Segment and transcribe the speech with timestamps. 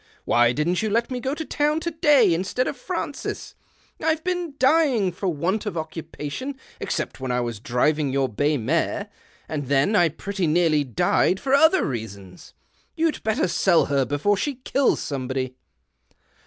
[0.25, 3.53] Why didn't you let me go to town to day instead of Francis?
[4.03, 9.09] I've been dying for want of occupation except when I was driving your bay mare,
[9.47, 12.55] and then [pretty nearly died for other reasons.
[12.95, 15.55] You'd 3etter sell her before she kills somebody."